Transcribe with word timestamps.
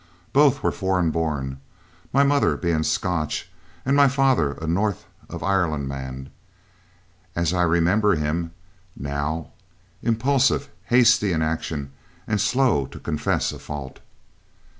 Both 0.33 0.63
were 0.63 0.71
foreign 0.71 1.11
born, 1.11 1.59
my 2.11 2.23
mother 2.23 2.57
being 2.57 2.81
Scotch 2.81 3.51
and 3.85 3.95
my 3.95 4.07
father 4.07 4.53
a 4.53 4.65
north 4.65 5.05
of 5.29 5.43
Ireland 5.43 5.87
man, 5.87 6.29
as 7.35 7.53
I 7.53 7.61
remember 7.61 8.15
him, 8.15 8.49
now, 8.97 9.51
impulsive, 10.01 10.69
hasty 10.85 11.33
in 11.33 11.43
action, 11.43 11.91
and 12.25 12.41
slow 12.41 12.87
to 12.87 12.99
confess 12.99 13.51
a 13.51 13.59
fault. 13.59 13.99